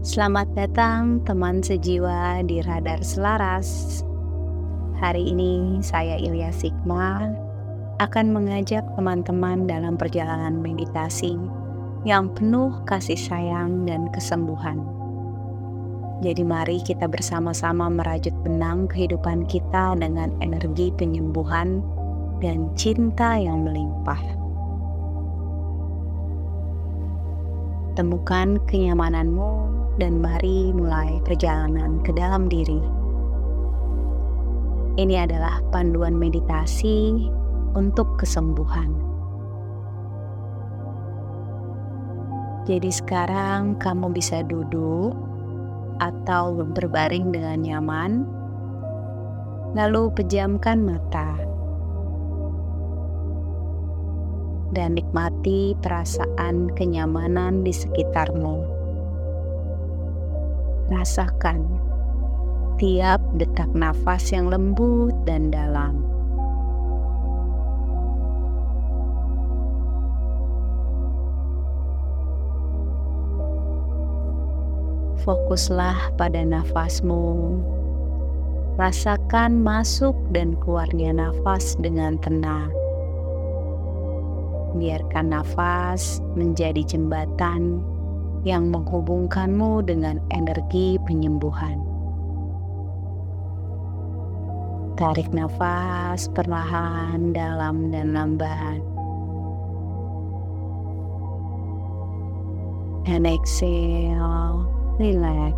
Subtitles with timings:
[0.00, 4.00] Selamat datang teman sejiwa di Radar Selaras.
[4.96, 7.28] Hari ini saya Ilya Sigma
[8.00, 11.36] akan mengajak teman-teman dalam perjalanan meditasi
[12.08, 14.80] yang penuh kasih sayang dan kesembuhan.
[16.24, 21.84] Jadi mari kita bersama-sama merajut benang kehidupan kita dengan energi penyembuhan
[22.40, 24.39] dan cinta yang melimpah.
[28.00, 29.52] Temukan kenyamananmu
[30.00, 32.80] dan mari mulai perjalanan ke dalam diri.
[34.96, 37.28] Ini adalah panduan meditasi
[37.76, 38.88] untuk kesembuhan.
[42.64, 45.12] Jadi sekarang kamu bisa duduk
[46.00, 48.24] atau berbaring dengan nyaman.
[49.76, 51.49] Lalu pejamkan mata.
[54.70, 58.62] Dan nikmati perasaan kenyamanan di sekitarmu.
[60.90, 61.90] Rasakan
[62.80, 66.00] tiap detak nafas yang lembut dan dalam.
[75.20, 77.60] Fokuslah pada nafasmu.
[78.80, 82.79] Rasakan masuk dan keluarnya nafas dengan tenang.
[84.70, 87.82] Biarkan nafas menjadi jembatan
[88.46, 91.82] yang menghubungkanmu dengan energi penyembuhan.
[94.96, 98.80] Tarik nafas perlahan, dalam, dan lambat.
[103.08, 104.68] And exhale,
[105.00, 105.56] relax.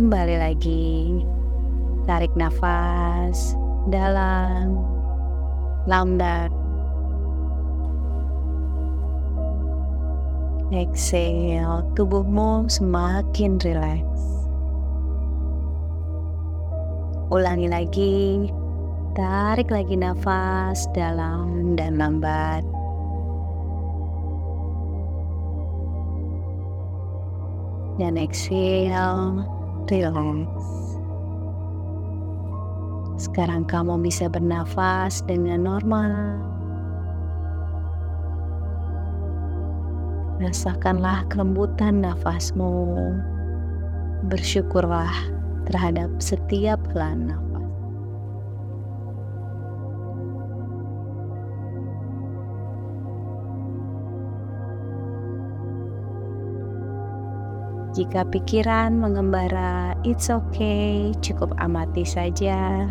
[0.00, 1.22] Kembali lagi,
[2.08, 3.54] tarik nafas
[3.92, 4.93] dalam,
[5.84, 6.48] lambat,
[10.74, 14.22] Exhale, tubuhmu semakin rileks.
[17.30, 18.50] Ulangi lagi,
[19.14, 22.66] tarik lagi nafas dalam dan lambat.
[28.02, 29.46] Dan exhale,
[29.86, 30.83] relax.
[33.14, 36.42] Sekarang kamu bisa bernafas dengan normal.
[40.42, 42.90] Rasakanlah kelembutan nafasmu.
[44.26, 45.14] Bersyukurlah
[45.70, 47.44] terhadap setiap helaan nafas.
[57.94, 62.90] Jika pikiran mengembara, it's okay, cukup amati saja.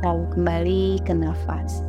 [0.00, 1.84] Lalu kembali ke nafas.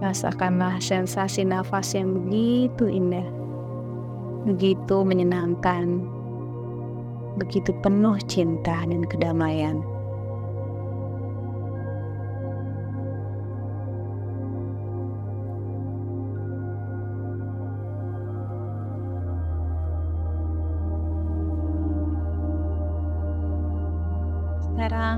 [0.00, 3.24] Rasakanlah sensasi nafas yang begitu indah,
[4.48, 6.00] begitu menyenangkan,
[7.36, 9.80] begitu penuh cinta dan kedamaian.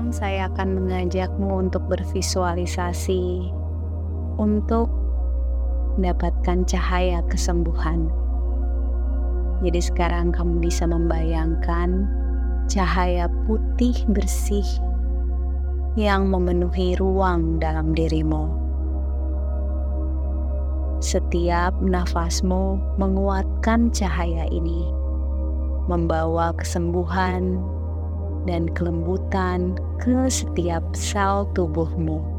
[0.03, 3.47] Sekarang saya akan mengajakmu untuk bervisualisasi
[4.35, 4.91] untuk
[5.95, 8.11] mendapatkan cahaya kesembuhan.
[9.63, 12.03] Jadi sekarang kamu bisa membayangkan
[12.67, 14.67] cahaya putih bersih
[15.95, 18.51] yang memenuhi ruang dalam dirimu.
[20.99, 24.83] Setiap nafasmu menguatkan cahaya ini,
[25.87, 27.63] membawa kesembuhan
[28.43, 32.32] dan kelembutan ke setiap sel tubuhmu.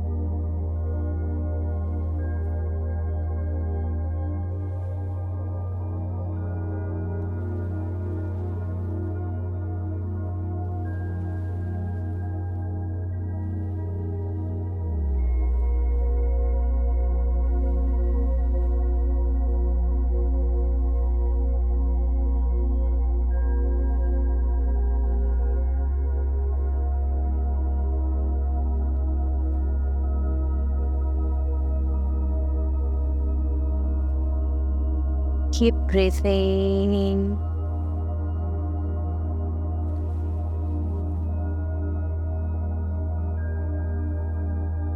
[35.54, 37.38] Keep breathing.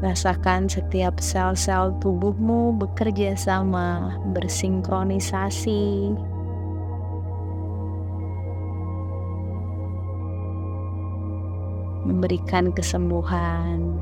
[0.02, 6.18] Rasakan setiap sel-sel tubuhmu bekerja sama, bersinkronisasi.
[12.02, 13.94] Memberikan kesembuhan.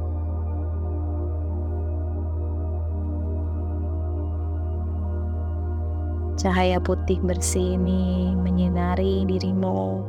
[6.37, 10.05] Cahaya putih bersih ini menyinari dirimu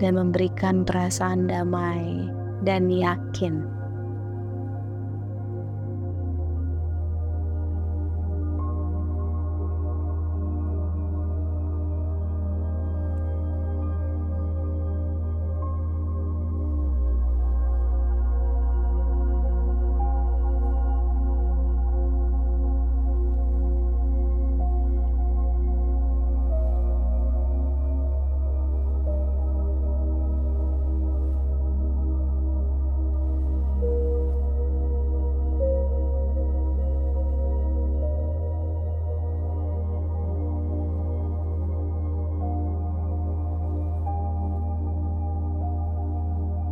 [0.00, 2.24] dan memberikan perasaan damai
[2.64, 3.77] dan yakin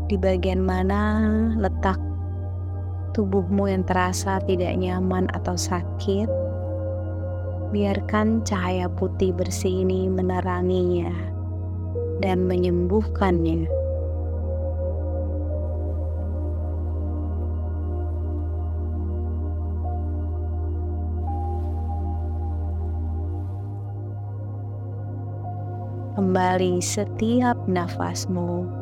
[0.06, 1.18] di bagian mana
[1.58, 1.98] letak
[3.10, 6.30] tubuhmu yang terasa tidak nyaman atau sakit,
[7.74, 11.10] biarkan cahaya putih bersih ini meneranginya
[12.22, 13.66] dan menyembuhkannya.
[26.16, 28.75] Kembali setiap nafasmu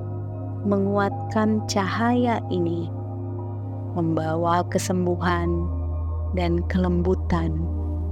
[0.64, 2.88] menguatkan cahaya ini,
[3.92, 5.68] membawa kesembuhan
[6.32, 7.60] dan kelembutan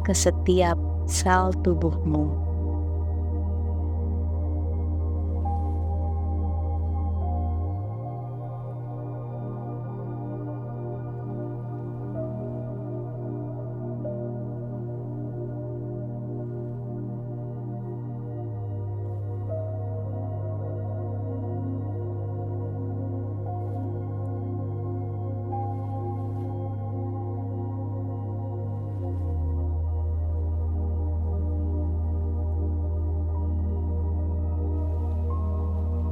[0.04, 0.76] ke setiap
[1.08, 2.41] sel tubuhmu.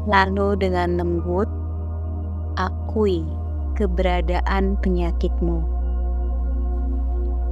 [0.09, 1.45] Lalu dengan lembut,
[2.57, 3.21] akui
[3.77, 5.61] keberadaan penyakitmu.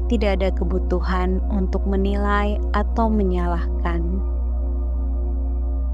[0.08, 4.00] Tidak ada kebutuhan untuk menilai atau menyalahkan.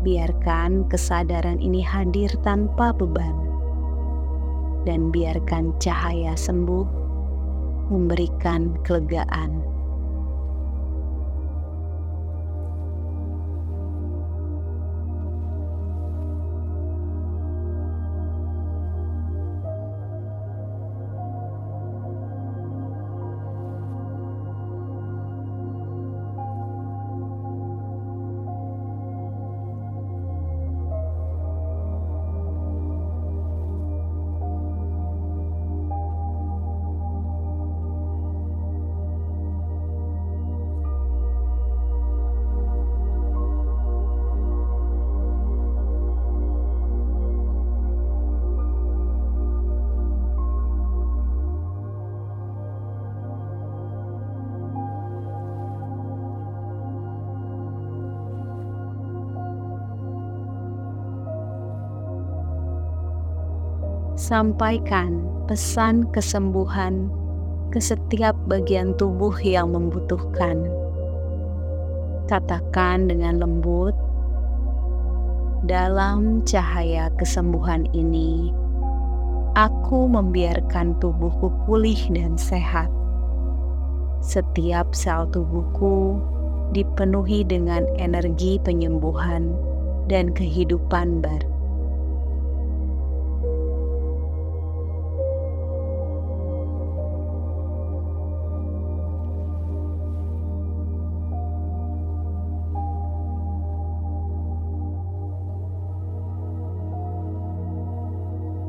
[0.07, 3.35] Biarkan kesadaran ini hadir tanpa beban.
[4.87, 6.87] Dan biarkan cahaya sembuh
[7.91, 9.74] memberikan kelegaan.
[64.25, 67.13] Sampaikan pesan kesembuhan
[67.69, 70.65] ke setiap bagian tubuh yang membutuhkan.
[72.25, 73.93] Katakan dengan lembut,
[75.69, 78.49] dalam cahaya kesembuhan ini,
[79.61, 82.89] aku membiarkan tubuhku pulih dan sehat.
[84.25, 86.17] Setiap sel tubuhku
[86.73, 89.53] dipenuhi dengan energi penyembuhan
[90.09, 91.54] dan kehidupan baru.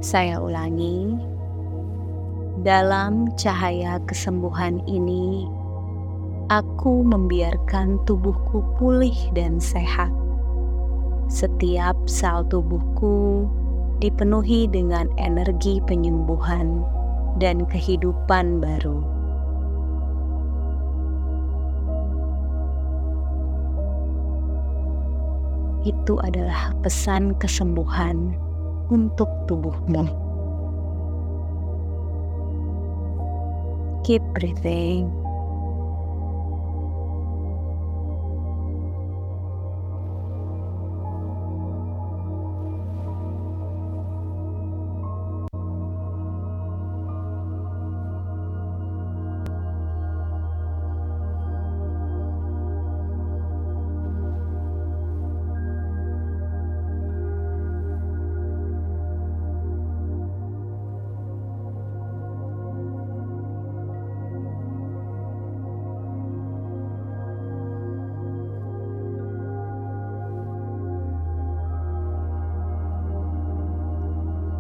[0.06, 1.18] Saya ulangi,
[2.62, 5.50] dalam cahaya kesembuhan ini,
[6.54, 10.14] aku membiarkan tubuhku pulih dan sehat.
[11.26, 13.50] Setiap sel tubuhku
[13.98, 16.86] dipenuhi dengan energi penyembuhan
[17.42, 19.02] dan kehidupan baru.
[25.82, 28.45] Itu adalah pesan kesembuhan
[28.90, 30.06] untuk tubuhmu.
[34.06, 35.25] Keep breathing.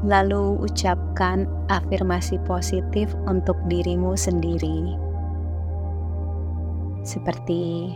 [0.06, 4.94] Lalu ucapkan afirmasi positif untuk dirimu sendiri.
[7.02, 7.90] Seperti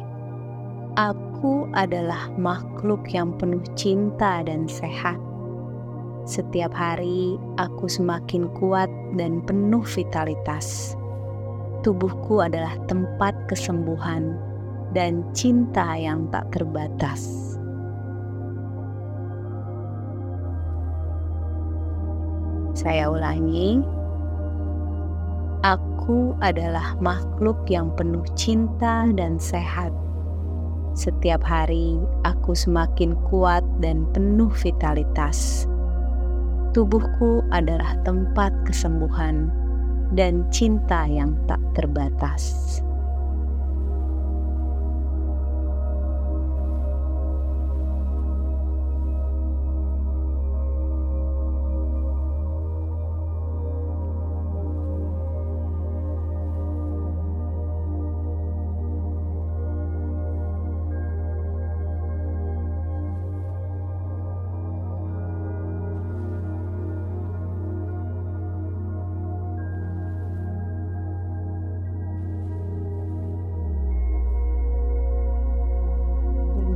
[0.97, 5.21] aku adalah makhluk yang penuh cinta dan sehat.
[6.25, 10.97] Setiap hari aku semakin kuat dan penuh vitalitas.
[11.85, 14.33] Tubuhku adalah tempat kesembuhan
[14.97, 17.57] dan cinta yang tak terbatas.
[22.79, 23.83] Saya ulangi,
[25.67, 29.91] aku adalah makhluk yang penuh cinta dan sehat.
[30.95, 35.67] Setiap hari aku semakin kuat dan penuh vitalitas.
[36.71, 39.51] Tubuhku adalah tempat kesembuhan
[40.15, 42.79] dan cinta yang tak terbatas.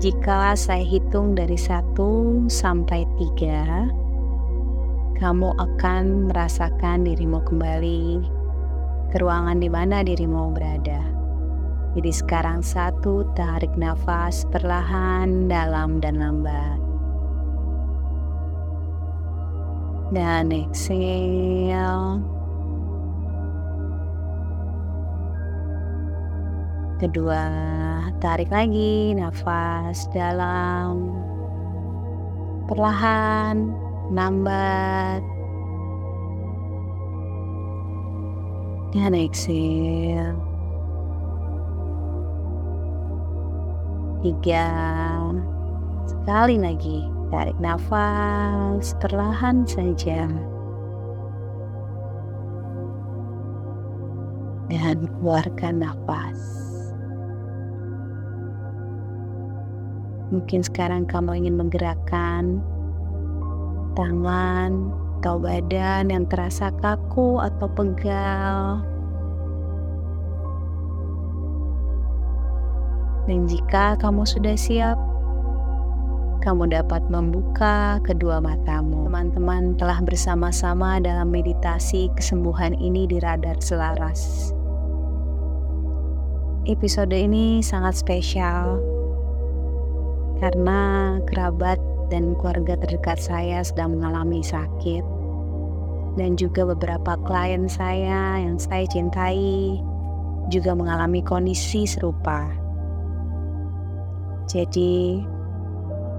[0.04, 3.88] Jika saya hitung dari satu sampai tiga,
[5.16, 8.20] kamu akan merasakan dirimu kembali
[9.16, 11.00] ke ruangan di mana dirimu berada.
[11.96, 16.80] Jadi sekarang satu, tarik nafas perlahan, dalam dan lambat.
[20.12, 22.20] Dan exhale.
[27.00, 27.40] Kedua,
[28.24, 31.12] tarik lagi nafas dalam.
[32.72, 33.76] Perlahan,
[34.16, 35.20] lambat.
[38.96, 40.40] Dan exhale.
[44.24, 44.72] Tiga.
[46.08, 50.32] Sekali lagi, tarik nafas perlahan saja.
[54.72, 56.63] Dan keluarkan nafas.
[60.34, 62.58] Mungkin sekarang kamu ingin menggerakkan
[63.94, 64.90] tangan
[65.22, 68.82] atau badan yang terasa kaku atau pegal.
[73.30, 74.98] Dan jika kamu sudah siap,
[76.44, 79.08] kamu dapat membuka kedua matamu.
[79.08, 84.52] Teman-teman telah bersama-sama dalam meditasi kesembuhan ini di radar selaras.
[86.68, 88.93] Episode ini sangat spesial
[90.42, 91.78] karena kerabat
[92.14, 95.02] dan keluarga terdekat saya sedang mengalami sakit
[96.14, 99.82] dan juga beberapa klien saya yang saya cintai
[100.52, 102.52] juga mengalami kondisi serupa.
[104.46, 105.24] Jadi,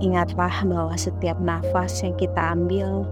[0.02, 3.06] ingatlah bahwa setiap nafas yang kita ambil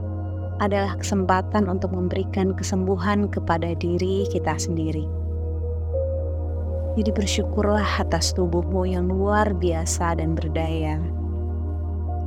[0.58, 5.21] adalah kesempatan untuk memberikan kesembuhan kepada diri kita sendiri.
[6.92, 11.00] Jadi bersyukurlah atas tubuhmu yang luar biasa dan berdaya.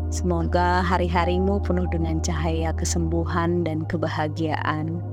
[0.09, 5.05] Semoga hari-harimu penuh dengan cahaya kesembuhan dan kebahagiaan.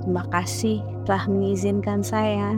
[0.00, 2.56] Terima kasih telah mengizinkan saya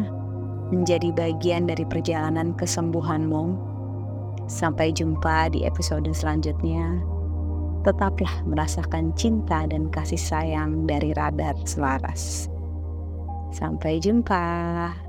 [0.71, 3.59] menjadi bagian dari perjalanan kesembuhanmu.
[4.47, 7.03] Sampai jumpa di episode selanjutnya.
[7.83, 12.47] Tetaplah merasakan cinta dan kasih sayang dari radar selaras.
[13.51, 15.08] Sampai jumpa.